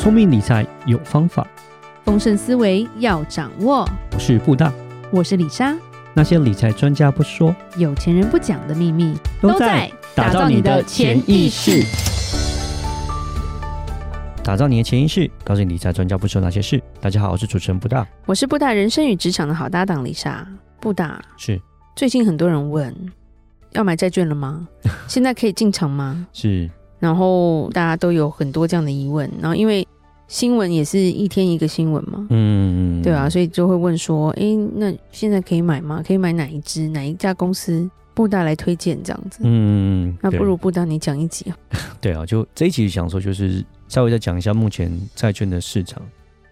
[0.00, 1.46] 聪明理财有方法，
[2.06, 3.86] 丰盛思维要掌握。
[4.14, 4.72] 我是布大，
[5.10, 5.76] 我是李莎。
[6.14, 11.84] 那些理财专家不说，有钱人不讲的秘密，都在打造你的潜意识。
[14.42, 16.82] 打造你的潜意识，告诉你理财专家不说那些事。
[16.98, 20.48] 大家好，我是主持人布大，我是布大人生与职场的好搭档李莎。
[20.80, 21.60] 布大是
[21.94, 22.96] 最近很多人问，
[23.72, 24.66] 要买债券了吗？
[25.06, 26.26] 现在可以进场吗？
[26.32, 26.70] 是。
[27.00, 29.84] 然后大家都有很多这样的疑问，然后因为
[30.28, 34.44] 新闻也是一天一个新闻嘛，嗯，对啊，所以就会问说，哎，
[34.76, 36.00] 那现在可以买吗？
[36.06, 36.86] 可以买哪一支？
[36.88, 37.90] 哪一家公司？
[38.12, 41.56] 布大来推荐这样子，嗯，那不如布大你讲一集啊。
[42.02, 46.02] 对啊，就这一集想说，就是稍微再讲一下目前债券的市场，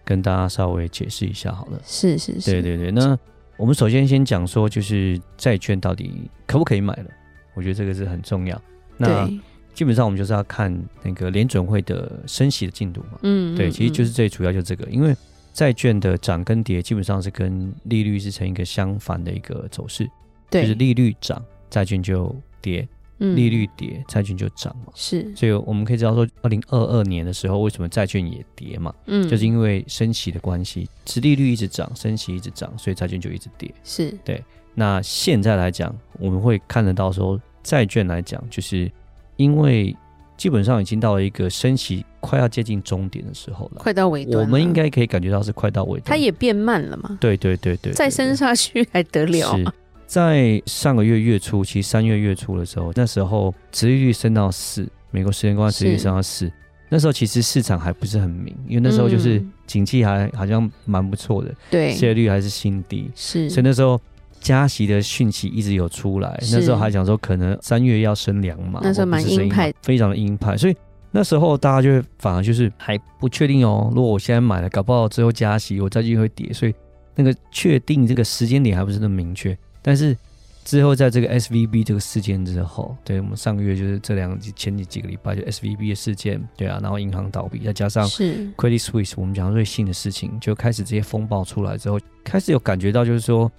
[0.03, 1.79] 跟大家稍微解释一下好了。
[1.85, 2.91] 是是是，对对对。
[2.91, 3.15] 那
[3.55, 7.05] 我们首先先讲说，就是债券到底可不可以买了？
[7.53, 8.59] 我觉得这个是很重要。
[8.97, 9.39] 那对
[9.79, 10.69] 基本上我们就是要看
[11.01, 15.15] 那个联准会的升息的进度嘛，嗯，对，其实就是最主要就是这个，因为
[15.53, 20.05] 债券的涨跟跌基本上是跟利率是成一个相反的一个走势，
[20.49, 22.85] 对，就是利率涨，债券就跌，
[23.19, 34.13] 利率跌，债券就涨嘛，是，所以我们可以知道说，二零二二年的时候为什么债券也跌嘛，嗯，就是因为升息的关系，殖利率一直涨，升息一直涨，所以债券就一直跌，是。
[34.25, 34.43] 对。
[34.75, 38.91] 那现在来讲，我们会看得到说，债券来讲就是。
[39.39, 39.95] 因为
[40.35, 46.03] 基本上已经到了一个升息快要接近终点的时候了，快到尾端，我们应该可以感觉到是快到尾端。
[46.09, 47.17] 它也变慢了嘛？
[47.21, 49.57] 对对对对，再升下去还得了？
[49.57, 49.65] 是
[50.05, 56.51] 在上个月月初，其实三月月初的时候，那时候殖利率升到四，美国十年公债殖利率升到四，
[56.89, 63.99] 那时候其实市场还不是很明，因为那时候就是景气还好像蛮不错的，对，失业率还是新低，是，所以那时候。
[64.39, 70.75] 加息的讯息一直有出来，那时候还讲说可能三月要升两码，那时候蛮鹰派，非常的鹰派，所以
[71.11, 73.91] 那时候大家就会反而就是还不确定哦。
[73.93, 76.73] 如果我现在买了，搞不好之后加息，我债券会跌，所以
[77.15, 79.57] 那个确定这个时间点还不是那么明确。
[79.81, 80.15] 但是
[80.63, 93.51] 之后在这个 SVB 这个事件之后，对我们上个月就是这两前几几个礼拜就 SVB 的事件，对啊，然后银行倒闭，再加上 Credit Suisse 我们讲最新的事情，就开始这些风暴出来之后，开始有感觉到就是说。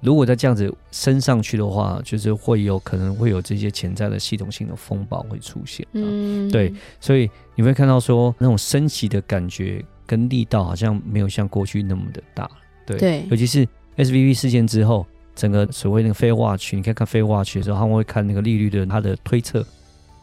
[0.00, 5.86] 如果再这样子升上去的话，就是会有可能会有这些潜在的系统性的风暴会出现。
[5.92, 12.48] 嗯，对，所以你会看到说那种升息的感觉跟力道好像没有像过去那么的大。
[12.86, 19.66] 对，对，尤其是 SVB 事件之后，整个所谓那个 Fed Watch，你可以看 Fed Watch 的时候，他们会看那个利率的它的推测。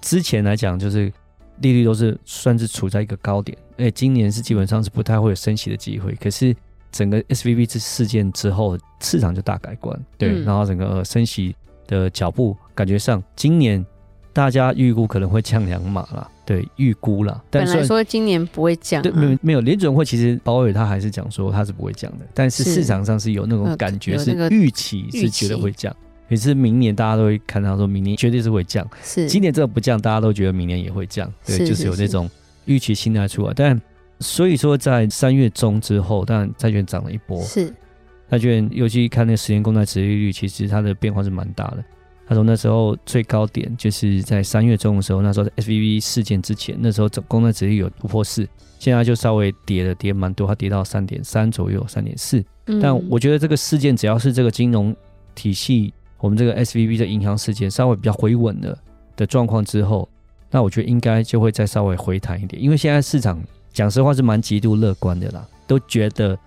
[0.02, 1.12] 之前来讲，就是
[1.60, 6.14] 利率都是算是处在一个高点，哎，今年是基本上是不太会有升息的机会。
[6.16, 6.56] 可是
[6.94, 11.54] 整个 SVB 这事件之后，市场就大改观，对，嗯、然后整个升息
[11.88, 13.84] 的脚步感觉上，今年
[14.32, 17.44] 大家预估可能会降两码了，对，预估了。
[17.50, 25.92] 但本来说今年不会降、啊，对，没有没有，联准会其实鲍威尔他还是讲说他是不会降的，但是市场上是有那种感觉，是预期是觉得会降，
[26.30, 29.28] 也是明年大家都会看到说明年绝对是会降，是。
[29.28, 32.30] 今年这个不降，大家都觉得明年也会降，对，是是是就是有那种
[32.66, 33.82] 预期心态出来，但。
[34.20, 37.42] 所以说，在三月中之后，当然债券涨了一波。
[37.42, 37.74] 是，
[38.30, 41.84] 债券尤其看那个十年公债殖利率，其实它的变化是蛮大的。
[42.26, 48.48] 他说那时候最高点就是在三月中的时候，那时候在 SVB 事件之前，那时候总公债殖利率有突破四，
[48.80, 52.42] 现在就稍微跌了，跌蛮多，它跌到三点三左右，三点四。
[52.82, 54.96] 但我觉得这个事件只要是这个金融
[55.36, 58.78] 体系，我们这个 SVB 的银行事件稍微比较回稳了
[59.18, 60.08] 的状况之后，
[60.50, 63.38] 那我觉得应该就会再稍微回弹一点，因为现在市场。
[63.74, 66.38] 讲实话是蛮极度乐观的啦，都觉得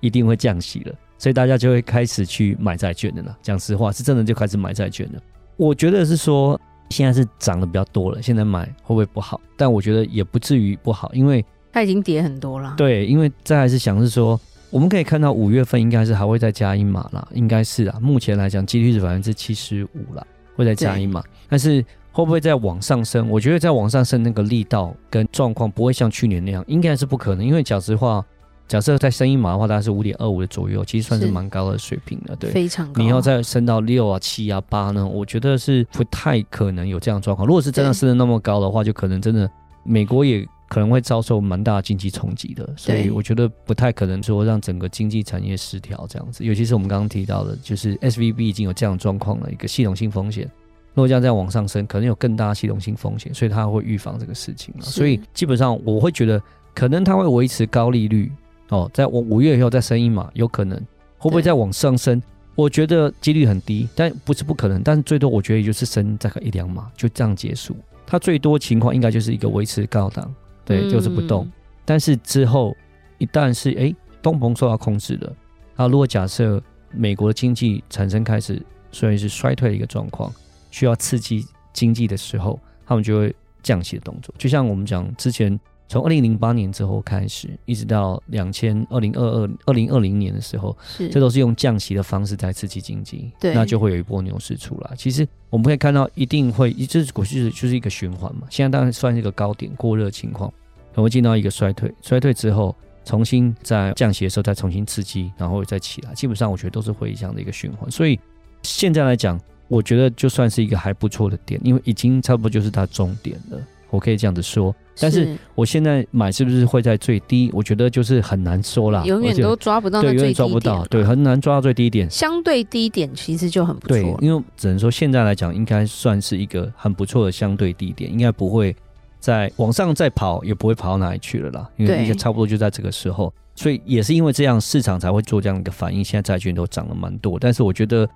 [0.00, 3.36] 一定会降息了，所以大家就会开始去买债券的啦。
[3.42, 5.20] 讲实话是真的就开始买债券了。
[5.56, 6.58] 我觉得是说
[6.90, 9.40] 现在是涨得比较多了，现在买会不会不好？
[9.56, 12.72] 但我觉得也不至于不好，因为它已经跌很多了。
[12.76, 17.98] 对，因为再来是想是说，我们可以看到五月份应该是还会再加一码啦，应该是啊。
[18.00, 20.24] 目前来讲几率是百分之七十五啦，
[20.54, 21.84] 会再加一码，但是。
[22.16, 23.28] 会不会再往上升？
[23.28, 27.44] 我觉得再往上升那个力道跟状况不会像去年那样，应该是不可能。
[27.44, 28.24] 因为讲实话，
[28.66, 32.34] 假设再升一码的话，大概是五点二五的左右，其实算是蛮高的水平了。
[32.36, 33.02] 对，非常高。
[33.02, 35.06] 你要再升到六啊、七啊、八呢？
[35.06, 37.46] 我觉得是不太可能有这样状况。
[37.46, 39.46] 如果是真的升的那么高的话，就可能真的
[39.84, 42.66] 美国也可能会遭受蛮大的经济冲击的。
[42.78, 46.42] 所以我觉得不太可能说让整个经济产业失调这样子。
[46.42, 50.50] 尤其是我们刚刚提到的，就是 SVB 已经有这样状况了，一个系统性风险。
[50.96, 54.74] 如果这样再往上升，可能有更大的系统性风险，所以他会预防这个事情。
[54.80, 56.42] 所以基本上我会觉得，
[56.74, 58.32] 可能他会维持高利率
[58.70, 60.74] 哦，在我五月以后再升一码，有可能
[61.18, 62.20] 会不会再往上升？
[62.54, 64.82] 我觉得几率很低，但不是不可能。
[64.82, 67.76] 但是最多我觉得也就是升再个一两码，就这样结束。
[68.06, 70.34] 它最多情况应该就是一个维持高档，
[70.64, 71.46] 对，就是不动。
[71.84, 72.74] 但是之后
[73.18, 75.30] 一旦是哎通膨受到控制了，
[75.76, 76.58] 那如果假设
[76.90, 80.32] 美国的经济产生开始虽然是衰退的一个状况，
[80.76, 84.34] 需要刺激经济的时候，他们就会降息的动作。
[84.36, 85.58] 就像我们讲之前。
[85.88, 94.96] 从二零零八年之后开始，一直到两千二零二二二零二零年的时候，是这都是用降息的方式在刺激经济，对，那就会有一波牛市出来。
[94.96, 98.48] 其实我们可以看到，一定会，就是过去就是一个循环嘛。
[98.50, 100.50] 现在当然算是一个高点过热情况，
[100.90, 102.74] 可能会进到一个衰退，衰退之后
[103.04, 106.12] 重新在降息的时候再重新刺激，然后再起来。
[106.14, 107.88] 基本上我觉得都是会这样的一个循环。
[107.88, 108.18] 所以
[108.64, 113.58] 现在来讲，我觉得就算是一个还不错的点，因为已经差不多就是它终点了。
[113.90, 114.74] 我可以这样子说。
[114.98, 117.50] 但是我现在买是不是会在最低？
[117.52, 122.10] 我觉得就是很难说啦，永远都抓不到那最低点，对，永远抓不到，对，很难抓到最低点。
[122.10, 128.74] 相对低点其实就很不错，对，因为只能说现在来讲，应该算是一个很不错的相对低点，应该不会
[129.20, 131.68] 再往上再跑，也不会跑到哪里去了啦。
[131.76, 136.02] 因为应该差不多就在这个时候，所以也是因为这样，市场才会做这样一个反应。
[136.02, 138.08] 现在债券都涨了蛮多，但是我觉得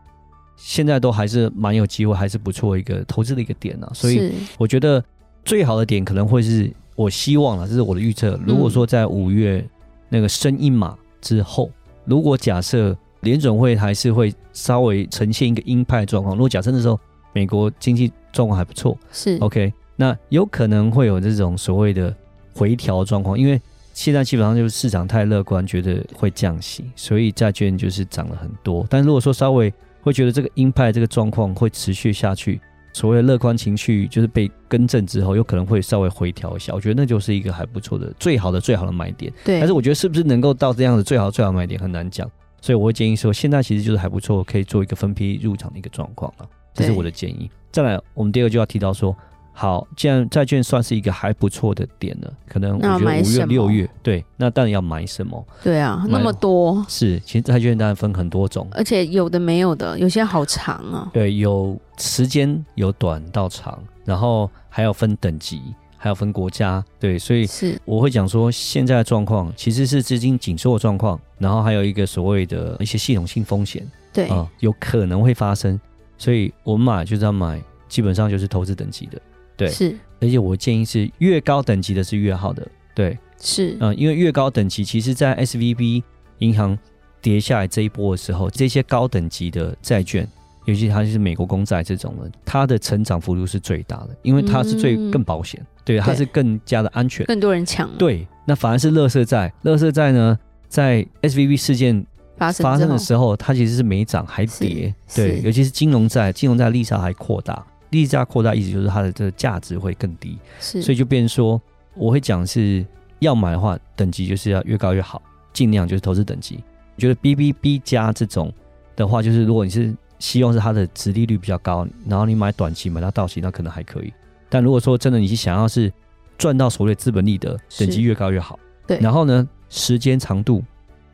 [0.60, 3.90] 现在都还是蛮有机会，还是不错一个投资的一个点啊。
[3.92, 5.02] 所以我觉得。
[5.42, 8.38] 最好的点可能会是我希望了，这是我的预测。
[8.46, 9.66] 如果说在五月
[10.10, 11.70] 那个升一码之后，
[12.04, 17.00] 如果假设联准会还是会稍微呈现一个鹰派状况，如果假设那时候
[17.32, 22.14] 美国经济状况还不错，是 OK，那有可能会有这种所谓的
[22.54, 23.58] 回调状况，因为
[23.94, 28.86] 现在基本上就是市场太乐观，觉得会降息，所以债券就是涨了很多。
[28.90, 29.72] 但如果说稍微
[30.02, 32.60] 会觉得这个鹰派这个状况会持续下去。
[32.92, 36.72] 所谓的乐观情绪就是被更正之后，有可能会稍微回调一下。
[36.74, 39.32] 我觉得那就是一个还不错的、最好的、最好的买点。
[39.44, 39.60] 对。
[39.60, 42.28] 但是我觉得是不是能够到这样的最好、最好的买点很难讲，
[42.60, 46.48] 所以我会建议说，现在其实就是还不错，可以做一个分批入场的一个状况了。
[46.74, 47.48] 这是我的建议。
[47.70, 49.16] 再来，我们第二个就要提到说。
[49.60, 55.46] 好，既然债券算是一个还不错的点了，可能我觉得五月、六月，对，那当然要买什么？
[55.62, 61.10] 对啊，那么多是，其实债券当然分很多种，而且有的没有的，有些好长啊。
[61.12, 65.60] 对，有时间有短到长，然后还要分等级，
[65.98, 75.78] 还要分国家，对，所以是我会讲说，现在的状况其实是资金紧缩的状况，然后还有一个所谓的一些系统性风险，对啊、呃，有可能会发生，
[76.16, 79.20] 所以我们买就是要买，基本上就是投资等级的。
[79.60, 86.02] 对，是，而且我建议是越高等级的是越好的，对，是，嗯，因为越高等级，其实在 SVB
[86.38, 86.78] 银行
[87.20, 90.26] 跌下来这一波的时候，这些高等级的债券，
[90.64, 102.06] 尤其它就是美国公债这种的，它的成长幅度是最大的，因为它是最更保险，对，它是更加的安全，更多人抢，对，那反而是乐色债，乐色债呢，在 SVB 事件
[102.38, 107.66] 发生发生的时候，它其实是没涨还跌，对，尤其是金融债，金融债利差还扩大。
[107.90, 111.60] 利差扩大，意思就是它的这个价值会更低，是，所以就变成说，
[111.94, 112.84] 我会讲是
[113.18, 115.20] 要买的话，等级就是要越高越好，
[115.52, 116.62] 尽量就是投资等级。
[116.96, 118.52] 我觉得 BBB 加这种
[118.94, 124.12] 的话，就是如果你是希望是它的值利率比较高，然后你买短期买到到期，那可能还可以。
[124.48, 125.92] 但如果说真的你是想要是
[126.36, 128.58] 赚到所谓资本利得，等级越高越好。
[128.86, 130.62] 对，然后呢，时间长度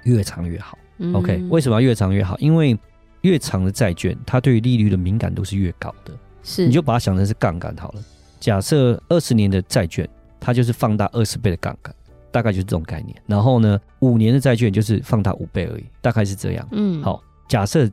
[0.05, 0.79] 越长越好。
[0.99, 2.39] 嗯、OK，为什么要越长越好？
[2.39, 2.77] 因为
[3.21, 6.13] 越长的债券，它对于利率的敏感度是越高的。
[6.47, 8.03] 是，你就把它想成是杠杆好了。
[8.39, 10.09] 假设二十年的债券，
[10.39, 11.93] 它就是放大二十倍的杠杆，
[12.31, 13.15] 大概就是这种概念。
[13.27, 16.69] 然后呢，五年的债券就是放大五倍而已，大概是这样。
[16.71, 17.91] 嗯，好，假设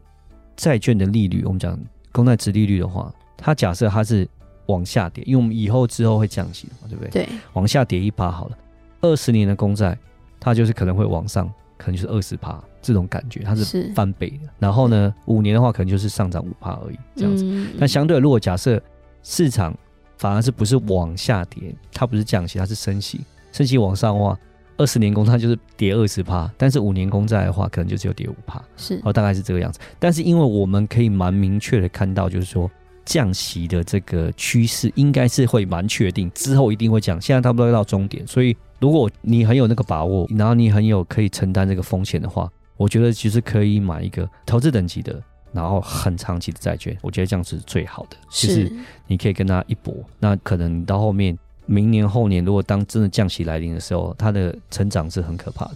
[0.55, 1.77] 债券的利率，我们讲
[2.11, 4.27] 公债殖利率的话，它假设它是
[4.67, 7.09] 往下跌，因为我们以后之后会降息嘛，对不对？
[7.09, 8.57] 对，往下跌一趴好了。
[9.01, 9.97] 二十年的公债，
[10.39, 11.51] 它就是可能会往上，
[11.83, 12.63] 可能就是二十趴。
[12.81, 17.45] 这种感觉它是翻倍的，然后呢，五年的话可能就是上涨五趴而已，这样子。
[17.45, 18.81] 嗯、但相对，如果假设
[19.23, 19.73] 市场
[20.17, 23.21] 反而是不是往下跌，它不是降息，它是升息，
[23.53, 24.37] 升息往上的话，
[24.75, 29.79] 二十年公它就是跌二十趴，但是五年公债的话，可能就只有跌五趴，是哦，大概是这个样子。
[29.97, 32.69] 但是因为我们可以蛮明确的看到，就是说
[33.05, 42.51] 降息的这个趋势应该是会蛮确定，之后一定会降，现在差不多要到终点，所以如果你很有那个把握，然后你很有可以承担这个风险的话。
[42.75, 45.23] 我觉得其实可以买一个投资等级的，
[45.53, 48.17] 然后很长期的债券，我觉得这样是最好的。
[48.29, 48.73] 是，就是
[49.07, 49.95] 你可以跟他一搏。
[50.19, 55.75] 那可能到后面明年后年，如果当真的降息来临的时候，它的成长是很可怕的。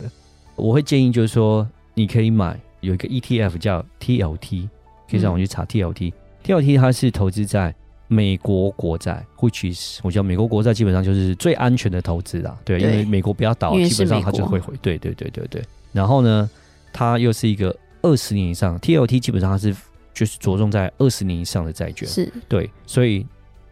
[0.58, 4.68] 我会建议就是说，你可以买有一个 ETF 叫 TLT，
[5.10, 6.12] 可以让我去查 TLT。
[6.44, 7.74] TLT 它是投资在
[8.08, 12.58] 美国国债，which is 我觉得美国国债基本上就是最安全的投资啦。
[12.64, 14.74] 对，对，因为美国不要倒，基本上它就会回。
[14.82, 15.62] 对对对对对。
[15.92, 16.50] 然后呢，
[16.94, 19.76] 它又是一个二十年以上，TLT 基本上它是
[20.14, 23.26] 就是着重在二十年以上的债券，是对，所以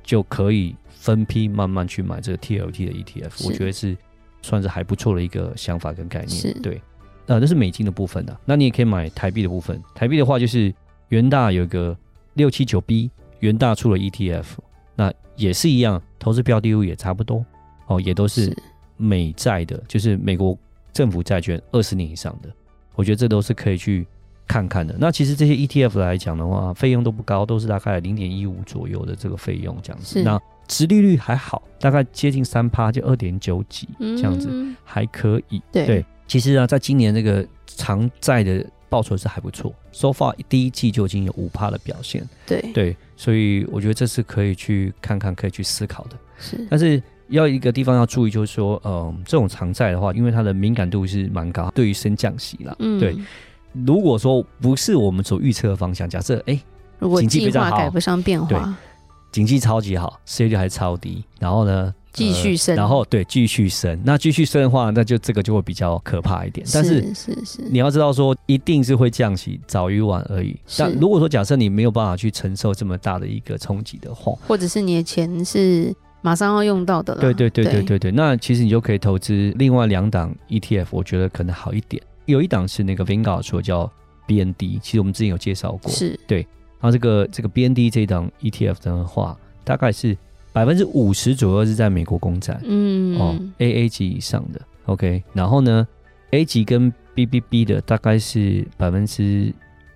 [0.04, 3.96] 就可以分批慢慢去买这个 TLT 的 ETF，我觉得是
[4.42, 6.30] 算是还不错的一个想法跟概念。
[6.30, 6.82] 是对，
[7.28, 8.38] 呃，那是美金的部分的。
[8.44, 9.82] 那你也可以买台币的部分。
[9.94, 10.74] 台币的话，就是
[11.10, 11.96] 元大有一个
[12.34, 14.46] 六七九 B，元大出了 ETF，
[14.96, 17.46] 那也是一样，投资标的物也差不多
[17.88, 18.56] 哦，也都是
[18.98, 20.58] 美债的，就是美国
[20.94, 22.50] 政府债券二十年以上的。
[22.96, 24.08] 我觉得这都是可以去
[24.48, 24.96] 看看的。
[24.98, 30.24] 那其实这些 ETF 来讲的话，费用都不高，都是大概零点一五左右的这个费用这样子。
[30.24, 35.62] 那殖利率还好，大概接近三趴，就二点九几这样子，嗯、还可以。
[35.72, 42.28] 对，对，其实啊，在今年这个长债的报酬是还不错，so far 第一季就已经有五趴的表现。
[42.46, 46.18] 对对，所以我觉得这是可以去看看，可以去思考的。
[46.38, 52.76] 是，但是要一个地方要注意，就是说，嗯、呃，这种长债的话，因为它的敏感度是蛮高，对于升降息啦。
[52.80, 53.16] 嗯，对。
[53.86, 56.60] 如果说不是我们所预测的方向，假设哎，
[57.00, 58.76] 如果计划赶不上变化。
[59.32, 64.00] 经济超级好，失业率还超低，然后呢，继续升，呃、然后对，继续升。
[64.04, 66.66] 那继续升的话，那就这个就会比较可怕一点。
[66.74, 70.56] 但是是是，你要知道说，一定是会降息，早与晚而已。
[70.78, 82.02] 但如果说假设你没有办法去承受这么大的一个冲击的话，或者是你的钱是马上要用到的了，对对对对对对，那其实你就可以投资另外两档 ETF，我觉得可能好一点。
[82.26, 83.92] 有一档是那个 Vanguard 说叫
[84.28, 86.48] BND，其实我们之前有介绍过，是对。
[86.80, 90.16] 然后这个这个 BND 这一档 ETF 的话，大概是
[90.56, 95.22] 百分之五十左右是在美国公债，嗯哦，AA 级以上的，OK。
[95.34, 95.86] 然后呢
[96.32, 99.54] ，A 级跟 BBB 的大概是百分之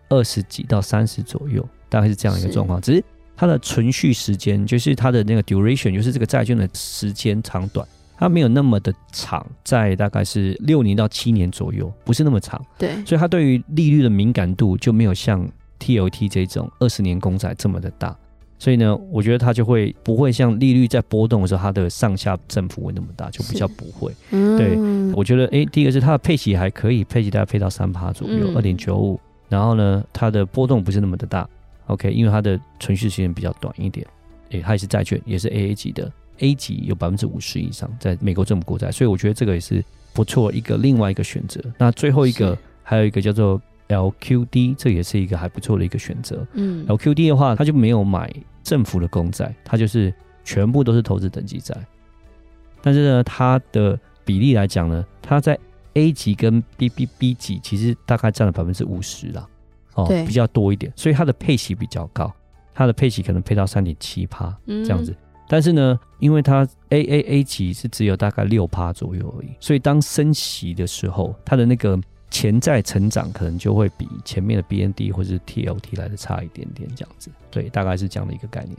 [0.10, 2.82] 二十几到三十左右，大概是这样一个状况。
[2.82, 3.02] 只是
[3.38, 7.88] 它的存续时间，就是它的那个 duration，就是这个债券的时间长短，
[8.18, 12.62] 它没有那么的长，在大概是六年到七年左右，不是那么长。
[12.78, 15.50] 对，所以它对于利率的敏感度就没有像。
[15.82, 18.14] TLT 这种二十年公债这么的大，
[18.60, 24.14] 所以呢，我觉得它就会不会像利率在波动的时候，它的上下振幅会那么大，就比较不会。
[24.30, 24.78] 对，
[25.16, 29.18] 我觉得，哎，第一个是它的配息还可以，配息大概配到三趴左右，二点九五。
[29.48, 31.48] 然后呢，它的波动不是那么的大
[31.88, 34.06] ，OK，因为它的存续时间比较短一点。
[34.52, 39.82] 哎，它也是债券，也是 AA 级的，A 级有百分之五十以上在美国政府国债，所以我觉得这个也是
[40.14, 41.62] 不错一个另外一个选择。
[41.78, 43.62] 那最后一个还有一个叫做。
[43.90, 46.46] LQD 这也是一个还不错的一个选择。
[46.54, 48.32] 嗯，LQD 的话，它就没有买
[48.64, 51.76] 政府的公债，它就是全部都是投资等级债。
[52.82, 55.58] 但是呢，它的比例来讲呢，它在
[55.96, 59.48] A 级跟 BBB 级其实大概占了百分之五十啦，
[59.96, 62.32] 哦，比较多一点，所以它的配息比较高，
[62.74, 65.12] 它的配息可能配到三点七趴这样子。
[65.12, 65.18] 嗯、
[65.48, 72.00] 但是呢，因为它 AAA 级是只有大概六趴左右而已，所以当升息的时候，它的那个。
[72.32, 78.78] 潜在成长可能就会比前面的 BND 或者是 TLT 来的差一点点，这样子，对，大概是这样的一个概念。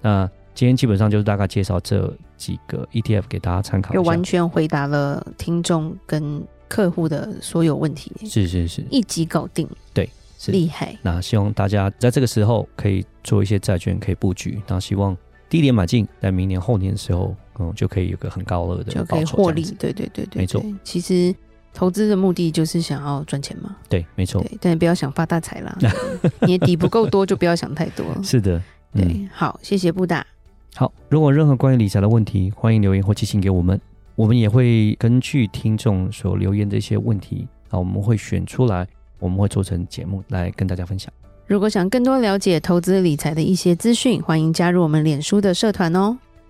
[0.00, 8.12] 那今天基本上就是大概介绍这几个 ETF 给大家参考，就完全回答了听众跟客户的所有问题。
[8.24, 10.96] 是是是，一集搞定，对，是厉害。
[11.02, 14.62] 那希望大家在这个时候可以做一些债券，可以布局。
[14.68, 15.16] 那希望
[15.48, 19.62] 低点买进，在明年后年的时候，嗯，就可以有个很高额的就可以获利。
[19.78, 20.62] 对对对对，没错。
[20.84, 21.34] 其实。
[21.74, 23.76] 投资的目的就是想要赚钱嘛？
[23.88, 24.42] 对，没错。
[24.42, 25.76] 对，但不要想发大财啦。
[26.46, 28.04] 你的底不够多，就不要想太多。
[28.22, 28.58] 是的，
[28.92, 29.28] 嗯、对。
[29.32, 30.26] 好，谢谢布大。
[30.74, 33.80] 好，如果任何关于理财的问题，欢迎留言或寄信给我们，
[34.14, 38.86] 我们也会根据听众所留言的一些问题，啊，我们会选出来，
[39.18, 41.12] 我们会做成节目来跟大家分享。
[41.46, 46.16] 如果想更多了解投资理财的一些资讯，欢迎加入我们脸书的社团哦。